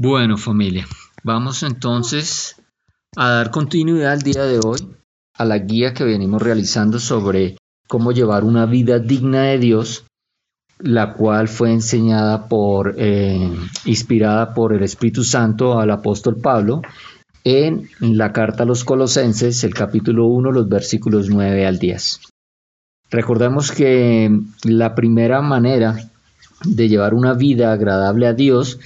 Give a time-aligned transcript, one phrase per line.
[0.00, 0.86] Bueno, familia,
[1.24, 2.54] vamos entonces
[3.16, 4.78] a dar continuidad al día de hoy
[5.34, 7.56] a la guía que venimos realizando sobre
[7.88, 10.04] cómo llevar una vida digna de Dios,
[10.78, 13.50] la cual fue enseñada por, eh,
[13.86, 16.80] inspirada por el Espíritu Santo al apóstol Pablo
[17.42, 22.20] en la carta a los Colosenses, el capítulo 1, los versículos 9 al 10.
[23.10, 24.30] Recordemos que
[24.62, 25.96] la primera manera
[26.64, 28.78] de llevar una vida agradable a Dios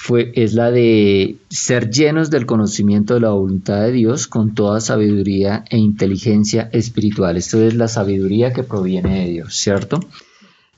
[0.00, 4.80] fue, es la de ser llenos del conocimiento de la voluntad de Dios con toda
[4.80, 7.36] sabiduría e inteligencia espiritual.
[7.36, 9.98] Esto es la sabiduría que proviene de Dios, ¿cierto?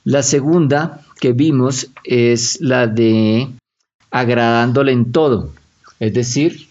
[0.04, 3.50] La segunda que vimos es la de
[4.10, 5.52] agradándole en todo,
[6.00, 6.68] es decir,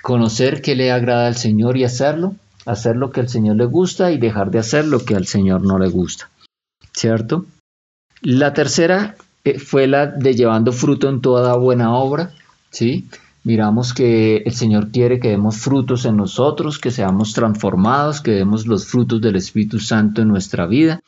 [0.00, 2.36] conocer qué le agrada al Señor y hacerlo,
[2.66, 5.62] hacer lo que al Señor le gusta y dejar de hacer lo que al Señor
[5.62, 6.30] no le gusta,
[6.92, 7.46] ¿cierto?
[8.22, 12.32] La tercera eh, fue la de llevando fruto en toda buena obra,
[12.70, 13.08] ¿sí?
[13.42, 18.66] Miramos que el Señor quiere que demos frutos en nosotros, que seamos transformados, que demos
[18.66, 21.00] los frutos del Espíritu Santo en nuestra vida,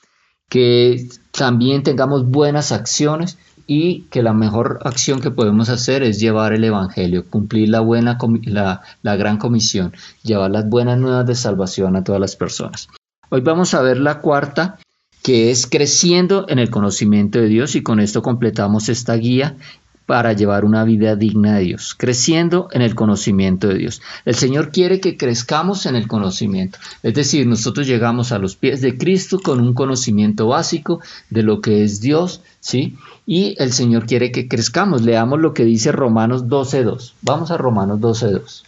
[0.49, 6.55] que también tengamos buenas acciones y que la mejor acción que podemos hacer es llevar
[6.55, 11.97] el Evangelio, cumplir la, buena, la, la gran comisión, llevar las buenas nuevas de salvación
[11.97, 12.89] a todas las personas.
[13.29, 14.79] Hoy vamos a ver la cuarta
[15.23, 19.57] que es creciendo en el conocimiento de Dios y con esto completamos esta guía
[20.05, 24.03] para llevar una vida digna de Dios, creciendo en el conocimiento de Dios.
[24.25, 28.81] El Señor quiere que crezcamos en el conocimiento, es decir, nosotros llegamos a los pies
[28.81, 31.01] de Cristo con un conocimiento básico
[31.31, 32.97] de lo que es Dios, ¿sí?
[33.27, 35.03] Y el Señor quiere que crezcamos.
[35.03, 37.13] Leamos lo que dice Romanos 12.2.
[37.23, 38.65] Vamos a Romanos 12.2.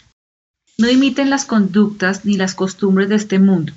[0.77, 3.73] No imiten las conductas ni las costumbres de este mundo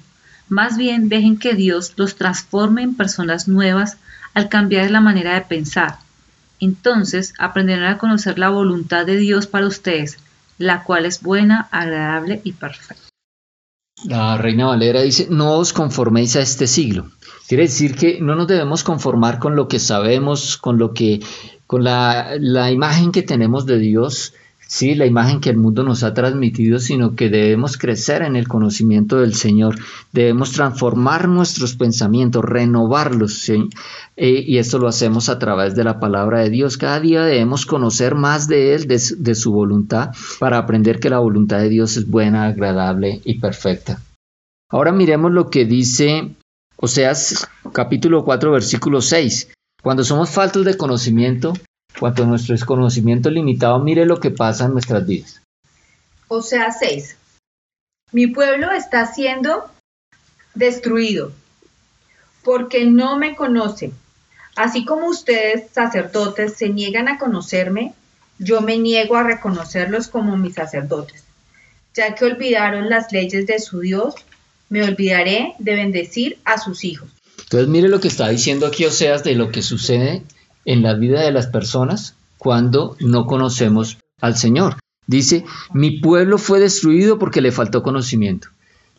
[0.49, 3.97] más bien dejen que Dios los transforme en personas nuevas
[4.35, 5.99] al cambiar la manera de pensar.
[6.61, 10.19] Entonces aprenderán a conocer la voluntad de Dios para ustedes,
[10.59, 13.09] la cual es buena, agradable y perfecta.
[14.05, 17.11] La Reina Valera dice, no os conforméis a este siglo.
[17.49, 21.21] Quiere decir que no nos debemos conformar con lo que sabemos, con lo que,
[21.67, 24.35] con la, la imagen que tenemos de Dios,
[24.69, 28.47] sí, la imagen que el mundo nos ha transmitido, sino que debemos crecer en el
[28.47, 29.77] conocimiento del Señor,
[30.13, 33.65] debemos transformar nuestros pensamientos, renovarlos, eh,
[34.17, 36.77] y esto lo hacemos a través de la palabra de Dios.
[36.77, 41.19] Cada día debemos conocer más de Él, de, de su voluntad, para aprender que la
[41.19, 44.01] voluntad de Dios es buena, agradable y perfecta.
[44.71, 46.35] Ahora miremos lo que dice
[46.77, 49.49] Oseas capítulo 4, versículo 6.
[49.83, 51.55] Cuando somos faltos de conocimiento,
[51.99, 55.43] Cuanto a nuestro desconocimiento limitado, mire lo que pasa en nuestras vidas.
[56.29, 57.17] O sea, 6.
[58.13, 59.71] Mi pueblo está siendo
[60.55, 61.33] destruido
[62.43, 63.93] porque no me conoce.
[64.57, 67.95] Así como ustedes, sacerdotes, se niegan a conocerme,
[68.39, 71.25] yo me niego a reconocerlos como mis sacerdotes.
[71.95, 74.15] Ya que olvidaron las leyes de su Dios,
[74.69, 77.09] me olvidaré de bendecir a sus hijos.
[77.43, 80.23] Entonces mire lo que está diciendo aquí Oseas de lo que sucede
[80.69, 84.77] en la vida de las personas cuando no conocemos al Señor.
[85.07, 88.49] Dice, mi pueblo fue destruido porque le faltó conocimiento.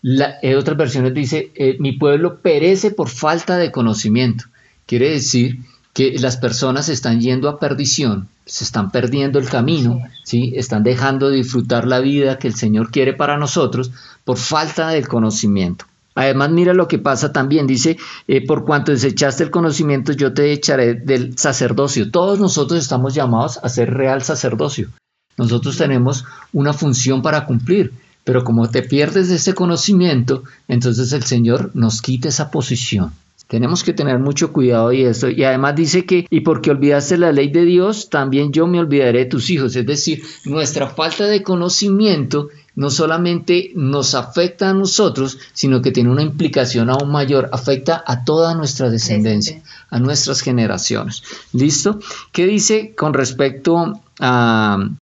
[0.02, 4.46] La, en otras versiones dice, eh, mi pueblo perece por falta de conocimiento.
[4.88, 5.60] Quiere decir
[5.94, 10.54] que las personas están yendo a perdición, se están perdiendo el camino, ¿sí?
[10.56, 13.92] están dejando de disfrutar la vida que el Señor quiere para nosotros
[14.24, 15.86] por falta del conocimiento.
[16.16, 17.98] Además, mira lo que pasa también, dice,
[18.28, 22.12] eh, por cuanto desechaste el conocimiento, yo te echaré del sacerdocio.
[22.12, 24.90] Todos nosotros estamos llamados a ser real sacerdocio.
[25.38, 27.94] Nosotros tenemos una función para cumplir,
[28.26, 33.14] pero como te pierdes de ese conocimiento, entonces el Señor nos quita esa posición.
[33.50, 35.28] Tenemos que tener mucho cuidado y esto.
[35.28, 39.20] Y además dice que, y porque olvidaste la ley de Dios, también yo me olvidaré
[39.20, 39.76] de tus hijos.
[39.76, 46.12] Es decir, nuestra falta de conocimiento no solamente nos afecta a nosotros, sino que tiene
[46.12, 51.24] una implicación aún mayor, afecta a toda nuestra descendencia, a nuestras generaciones.
[51.52, 51.98] ¿Listo?
[52.32, 55.00] ¿Qué dice con respecto al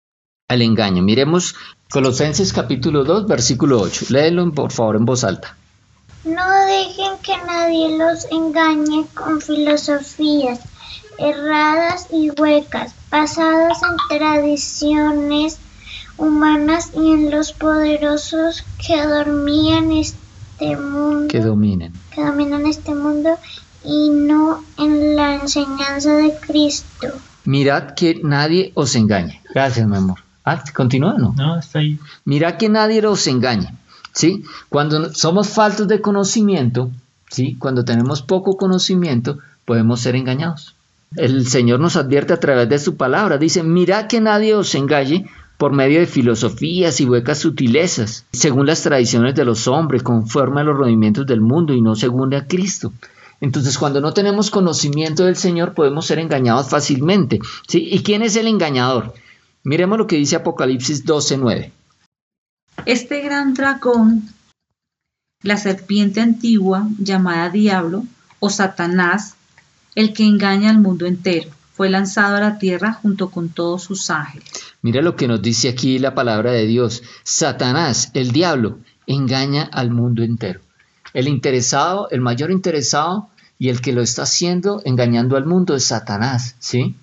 [0.48, 1.04] engaño?
[1.04, 1.54] Miremos
[1.88, 4.06] Colosenses capítulo 2, versículo 8.
[4.08, 5.56] Léelo por favor en voz alta.
[6.24, 10.60] No dejen que nadie los engañe con filosofías
[11.18, 15.58] erradas y huecas, basadas en tradiciones
[16.16, 21.28] humanas y en los poderosos que dormían este mundo.
[21.28, 21.92] Que dominen.
[22.14, 23.36] Que dominan este mundo
[23.84, 27.08] y no en la enseñanza de Cristo.
[27.44, 29.40] Mirad que nadie os engañe.
[29.52, 30.20] Gracias, mi amor.
[30.44, 31.34] Ah, continúa, ¿no?
[31.36, 31.98] No, está ahí.
[32.24, 33.74] Mirad que nadie os engañe.
[34.12, 34.44] ¿Sí?
[34.68, 36.90] Cuando somos faltos de conocimiento,
[37.30, 37.56] ¿sí?
[37.58, 40.74] Cuando tenemos poco conocimiento, podemos ser engañados.
[41.16, 43.38] El Señor nos advierte a través de su palabra.
[43.38, 45.28] Dice, mirad que nadie os engañe
[45.58, 50.64] por medio de filosofías y huecas sutilezas, según las tradiciones de los hombres, conforme a
[50.64, 52.92] los rodimientos del mundo y no según a Cristo.
[53.40, 57.40] Entonces, cuando no tenemos conocimiento del Señor, podemos ser engañados fácilmente.
[57.68, 57.88] ¿sí?
[57.90, 59.14] ¿Y quién es el engañador?
[59.64, 61.70] Miremos lo que dice Apocalipsis 12:9.
[62.84, 64.28] Este gran dragón,
[65.42, 68.04] la serpiente antigua llamada Diablo
[68.40, 69.36] o Satanás,
[69.94, 74.10] el que engaña al mundo entero, fue lanzado a la tierra junto con todos sus
[74.10, 74.48] ángeles.
[74.82, 77.04] Mira lo que nos dice aquí la palabra de Dios.
[77.22, 80.60] Satanás, el diablo, engaña al mundo entero.
[81.14, 83.28] El interesado, el mayor interesado
[83.60, 86.96] y el que lo está haciendo engañando al mundo es Satanás, ¿sí?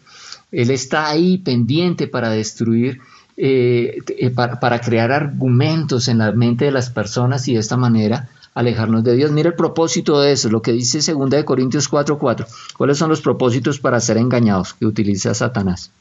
[0.52, 3.00] Él está ahí pendiente para destruir,
[3.42, 8.28] eh, eh, para, crear argumentos en la mente de las personas y de esta manera
[8.54, 9.32] alejarnos de Dios.
[9.32, 12.46] Mira el propósito de eso, lo que dice 2 de Corintios 4:4.
[12.78, 15.94] ¿Cuáles son los propósitos para ser engañados que utiliza Satanás?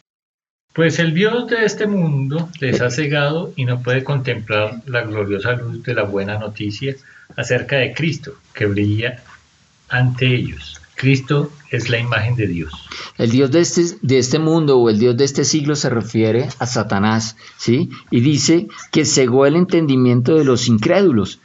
[0.73, 5.52] Pues el Dios de este mundo les ha cegado y no puede contemplar la gloriosa
[5.52, 6.96] luz de la buena noticia
[7.37, 9.23] acerca de Cristo que brilla
[9.88, 10.81] ante ellos.
[10.96, 12.88] Cristo es la imagen de Dios.
[13.19, 16.49] El Dios de este, de este mundo o el Dios de este siglo se refiere
[16.61, 17.91] a Satanás, ¿sí?
[18.11, 21.41] Y dice que cegó el entendimiento de los incrédulos.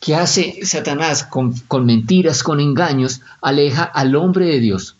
[0.00, 3.20] ¿Qué hace Satanás con, con mentiras, con engaños?
[3.42, 4.96] Aleja al hombre de Dios.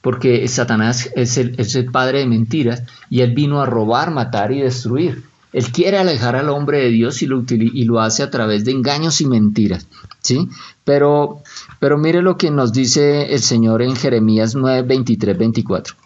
[0.00, 4.52] Porque Satanás es el, es el padre de mentiras y él vino a robar, matar
[4.52, 5.24] y destruir.
[5.56, 8.72] Él quiere alejar al hombre de Dios y lo, y lo hace a través de
[8.72, 9.86] engaños y mentiras.
[10.20, 10.50] ¿sí?
[10.84, 11.42] Pero,
[11.80, 15.96] pero mire lo que nos dice el Señor en Jeremías 9, 23, 24.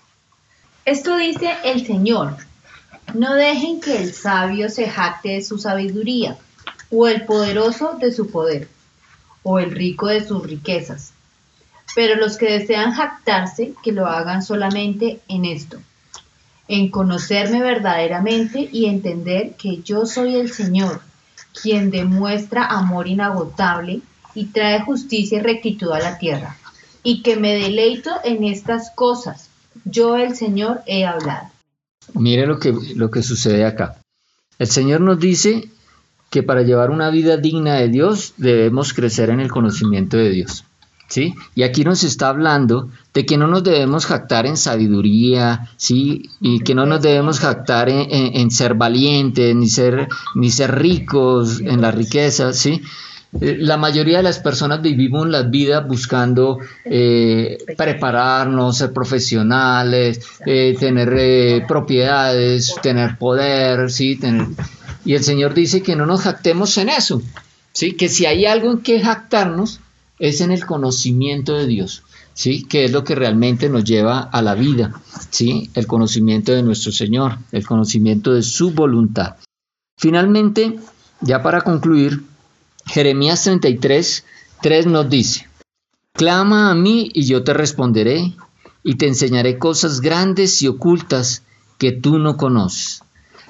[0.85, 2.37] Esto dice el Señor.
[3.15, 6.39] No dejen que el sabio se jacte de su sabiduría,
[6.93, 8.69] o el poderoso de su poder,
[9.43, 11.13] o el rico de sus riquezas.
[11.97, 15.81] Pero los que desean jactarse, que lo hagan solamente en esto,
[16.71, 21.01] en conocerme verdaderamente y entender que yo soy el Señor,
[21.61, 24.03] quien demuestra amor inagotable
[24.37, 26.57] y trae justicia y rectitud a la tierra,
[27.03, 29.51] y que me deleito en estas cosas.
[29.85, 31.49] Yo el Señor he hablado.
[32.15, 33.97] Mire lo que, lo que sucede acá.
[34.61, 35.69] El Señor nos dice
[36.31, 40.65] que para llevar una vida digna de Dios debemos crecer en el conocimiento de Dios.
[41.11, 41.35] ¿Sí?
[41.57, 46.31] Y aquí nos está hablando de que no nos debemos jactar en sabiduría, ¿sí?
[46.41, 51.81] Y que no nos debemos jactar en, ser valientes, ni ser, ni ser ricos en
[51.81, 52.81] la riqueza, ¿sí?
[53.41, 60.77] Eh, La mayoría de las personas vivimos la vida buscando eh, prepararnos, ser profesionales, eh,
[60.79, 64.15] tener eh, propiedades, tener poder, ¿sí?
[64.15, 64.47] Tener...
[65.05, 67.21] Y el Señor dice que no nos jactemos en eso,
[67.73, 67.95] ¿sí?
[67.95, 69.81] Que si hay algo en que jactarnos
[70.21, 72.63] es en el conocimiento de Dios, ¿sí?
[72.63, 75.01] Que es lo que realmente nos lleva a la vida,
[75.31, 75.71] ¿sí?
[75.75, 79.37] El conocimiento de nuestro Señor, el conocimiento de su voluntad.
[79.97, 80.79] Finalmente,
[81.23, 82.23] ya para concluir,
[82.87, 84.25] Jeremías 33,
[84.61, 85.49] 3 nos dice,
[86.13, 88.35] Clama a mí y yo te responderé
[88.83, 91.45] y te enseñaré cosas grandes y ocultas
[91.79, 93.03] que tú no conoces.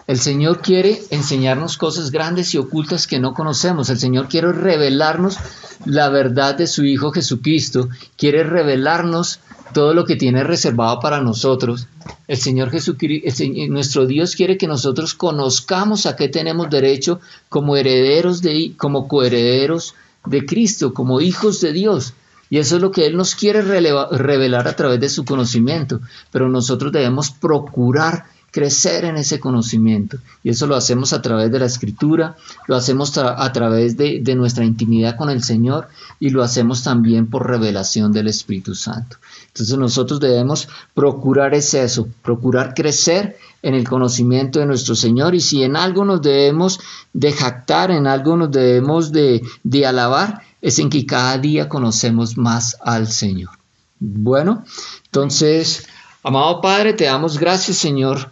[0.07, 3.91] El Señor quiere enseñarnos cosas grandes y ocultas que no conocemos.
[3.91, 5.37] El Señor quiere revelarnos
[5.85, 7.89] la verdad de su Hijo Jesucristo.
[8.17, 9.41] Quiere revelarnos
[9.73, 11.87] todo lo que tiene reservado para nosotros.
[12.27, 18.43] El Señor Jesucristo, nuestro Dios quiere que nosotros conozcamos a qué tenemos derecho como herederos
[18.43, 19.95] de, como coherederos
[20.27, 22.15] de Cristo, como hijos de Dios.
[22.49, 26.01] Y eso es lo que Él nos quiere releva, revelar a través de su conocimiento.
[26.33, 30.19] Pero nosotros debemos procurar crecer en ese conocimiento.
[30.43, 34.35] Y eso lo hacemos a través de la escritura, lo hacemos a través de, de,
[34.35, 35.89] nuestra intimidad con el Señor
[36.19, 39.17] y lo hacemos también por revelación del Espíritu Santo.
[39.49, 45.41] Entonces nosotros debemos procurar es eso, procurar crecer en el conocimiento de nuestro Señor y
[45.41, 46.81] si en algo nos debemos
[47.13, 52.37] de jactar, en algo nos debemos de, de alabar, es en que cada día conocemos
[52.37, 53.51] más al Señor.
[53.99, 54.65] Bueno,
[55.07, 55.87] entonces,
[56.23, 58.31] amado Padre, te damos gracias, Señor,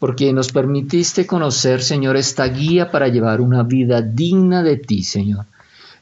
[0.00, 5.44] porque nos permitiste conocer, Señor, esta guía para llevar una vida digna de ti, Señor.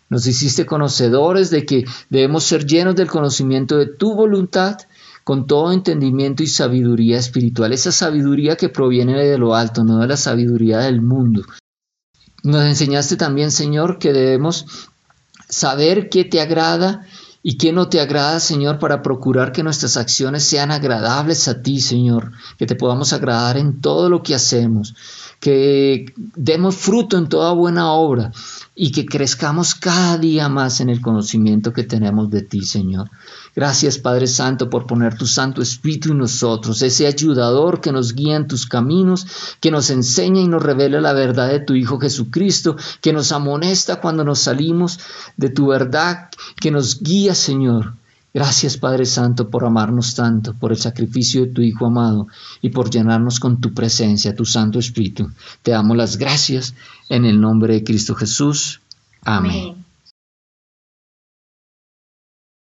[0.09, 4.79] Nos hiciste conocedores de que debemos ser llenos del conocimiento de tu voluntad,
[5.25, 10.07] con todo entendimiento y sabiduría espiritual, esa sabiduría que proviene de lo alto, no de
[10.07, 11.43] la sabiduría del mundo.
[12.45, 14.89] Nos enseñaste también, Señor, que debemos
[15.49, 17.05] saber qué te agrada
[17.49, 21.81] y qué no te agrada, Señor, para procurar que nuestras acciones sean agradables a ti,
[21.81, 24.95] Señor, que te podamos agradar en todo lo que hacemos,
[25.41, 28.33] que demos fruto en toda buena obra
[28.75, 33.11] y que crezcamos cada día más en el conocimiento que tenemos de ti, Señor.
[33.55, 38.37] Gracias, Padre Santo, por poner tu Santo Espíritu en nosotros, ese ayudador que nos guía
[38.37, 39.27] en tus caminos,
[39.61, 44.01] que nos enseña y nos revela la verdad de tu Hijo Jesucristo, que nos amonesta
[44.01, 44.99] cuando nos salimos
[45.37, 46.29] de tu verdad,
[46.61, 47.95] que nos guía, Señor.
[48.35, 52.29] Gracias Padre Santo por amarnos tanto, por el sacrificio de tu Hijo amado
[52.61, 55.31] y por llenarnos con tu presencia, tu Santo Espíritu.
[55.63, 56.75] Te damos las gracias
[57.09, 58.81] en el nombre de Cristo Jesús.
[59.25, 59.88] Amén.